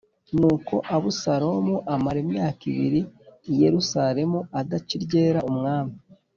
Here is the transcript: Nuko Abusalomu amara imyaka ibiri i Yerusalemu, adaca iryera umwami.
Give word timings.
Nuko 0.37 0.75
Abusalomu 0.95 1.75
amara 1.93 2.17
imyaka 2.25 2.61
ibiri 2.71 3.01
i 3.51 3.53
Yerusalemu, 3.61 4.39
adaca 4.59 4.91
iryera 4.97 5.41
umwami. 5.51 5.95